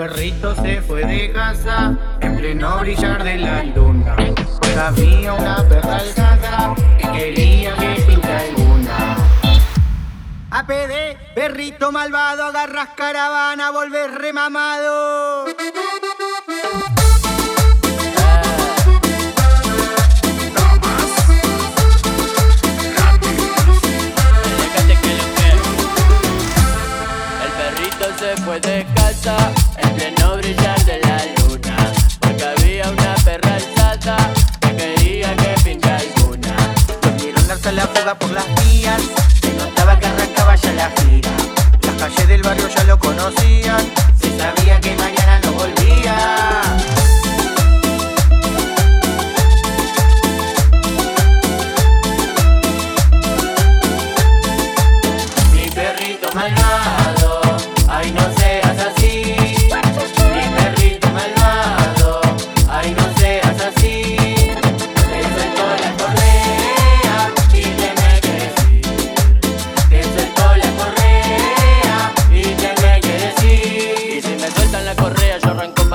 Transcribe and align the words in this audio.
perrito 0.00 0.54
se 0.54 0.80
fue 0.80 1.04
de 1.04 1.30
casa 1.30 1.94
en 2.20 2.36
pleno 2.38 2.78
brillar 2.78 3.22
de 3.22 3.36
la 3.36 3.62
luna. 3.64 4.16
Pues 4.16 4.76
había 4.76 5.34
una 5.34 5.62
perra 5.68 5.96
alzada 5.96 6.74
que 6.98 7.12
quería 7.12 7.74
que 7.74 8.02
pinta 8.06 8.38
alguna. 8.38 9.16
APD, 10.52 11.34
perrito 11.34 11.92
malvado, 11.92 12.44
agarras 12.44 12.88
caravana, 12.96 13.70
volver 13.72 14.12
remamado. 14.12 15.44
Perrito 27.98 28.18
se 28.18 28.36
fue 28.42 28.60
de 28.60 28.86
casa 28.94 29.36
en 29.78 29.94
pleno 29.94 30.36
brillar 30.36 30.84
de 30.84 31.00
la 31.00 31.24
luna. 31.40 31.76
Porque 32.20 32.44
había 32.44 32.90
una 32.90 33.14
perra 33.24 33.54
alzada 33.56 34.16
que 34.60 34.76
quería 34.76 35.36
que 35.36 35.54
pinte 35.64 35.90
alguna. 35.90 36.56
La 37.72 37.86
fuga 37.86 38.18
por 38.18 38.30
las 38.32 38.46
vías, 38.64 39.00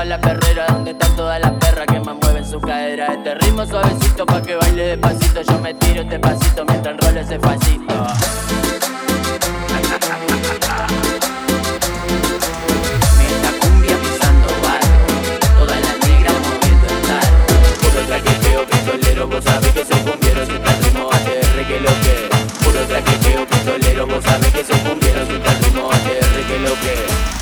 pa' 0.06 0.09
la 0.09 0.22
perrera 0.22 0.66
donde 0.67 0.92
están 0.92 1.16
todas 1.16 1.42
las 1.42 1.52
perras 1.53 1.86
que 1.88 2.00
más 2.00 2.16
mueven 2.22 2.45
su 2.45 2.59
cadera. 2.59 3.08
Este 3.14 3.36
ritmo 3.36 3.66
suavecito 3.66 4.25
pa' 4.25 4.42
que 4.42 4.56
baile 4.56 4.95
despacito. 4.95 5.42
Yo 5.42 5.59
me 5.59 5.73
tiro 5.73 6.02
este 6.02 6.20
pasito 6.20 6.66
mientras 6.66 6.94
enrolo 6.95 7.20
ese 7.20 7.39
pasito. 7.39 7.95
Vos 19.28 19.44
sabés 19.44 19.73
que 19.73 19.84
soy 19.84 20.00
cumbiero, 20.02 20.45
sin 20.45 20.62
tal 20.62 20.84
ritmo 20.84 21.09
ATR 21.12 21.67
que 21.67 21.80
lo 21.81 21.90
que. 22.03 22.30
Puro 22.64 22.86
traqueteo, 22.88 23.45
pistolero, 23.47 24.08
vos 24.08 24.23
sabés 24.23 24.53
que 24.53 24.64
soy 24.64 24.80
cumbiero, 24.80 25.25
sin 25.25 25.42
tal 25.42 25.58
ritmo 25.59 25.92
ATR 25.92 26.47
que 26.47 26.59
lo 26.59 26.73
que. 26.75 27.34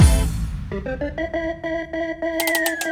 Thank 0.73 0.87
you. 2.73 2.82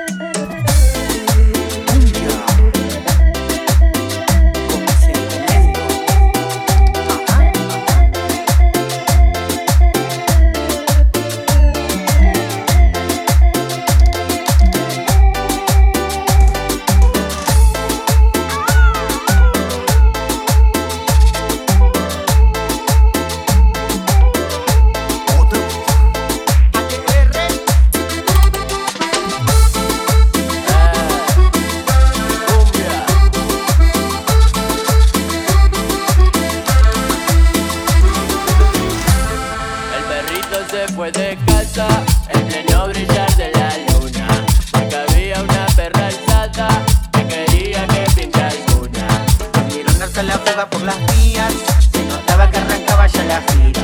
Se 40.71 40.87
fue 40.93 41.11
de 41.11 41.37
casa 41.45 41.85
en 42.29 42.47
pleno 42.47 42.87
brillar 42.87 43.35
de 43.35 43.51
la 43.51 43.69
luna. 43.91 44.27
Porque 44.71 44.95
había 44.95 45.41
una 45.41 45.65
perra 45.75 46.07
alzada 46.07 46.69
que 47.11 47.27
quería 47.27 47.85
que 47.87 48.05
pinte 48.15 48.41
alguna. 48.41 49.05
Darse 49.99 50.23
la 50.23 50.37
fuga 50.39 50.69
por 50.69 50.81
las 50.83 50.95
vías, 51.13 51.53
se 51.91 52.03
notaba 52.05 52.49
que 52.49 52.57
arrancaba 52.57 53.05
ya 53.07 53.23
la 53.25 53.41
gira. 53.41 53.81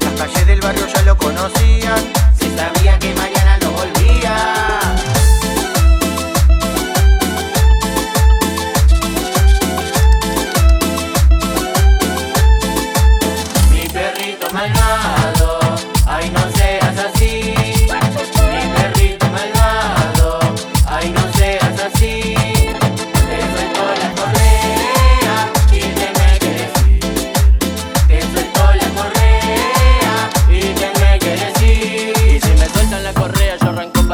Las 0.00 0.12
calles 0.14 0.46
del 0.46 0.60
barrio 0.60 0.86
ya 0.94 1.02
lo 1.02 1.16
conocían, 1.16 2.04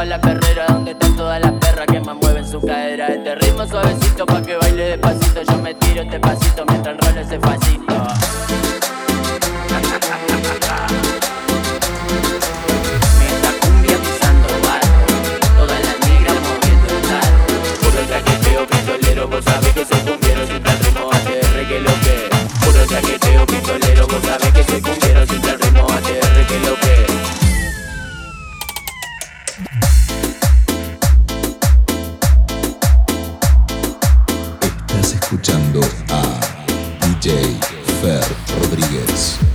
la 0.05 0.21
perrera 0.21 0.65
donde 0.67 0.91
están 0.91 1.15
todas 1.15 1.41
las 1.41 1.51
perras 1.53 1.87
que 1.87 1.99
más 1.99 2.15
mueven 2.15 2.47
su 2.47 2.61
cadera. 2.61 3.07
Este 3.07 3.35
ritmo 3.35 3.65
suavecito 3.65 4.25
pa' 4.25 4.41
que 4.41 4.55
baile 4.55 4.83
despacito. 4.89 5.41
Yo 5.41 5.57
me 5.57 5.73
tiro 5.73 6.01
este 6.01 6.19
pasito 6.19 6.44
DJ 37.25 37.57
Fer 38.03 38.21
Rodríguez. 38.61 39.54